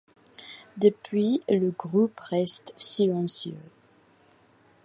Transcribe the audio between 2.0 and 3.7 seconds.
reste silencieux.